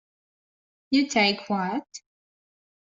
[0.89, 1.85] You take what?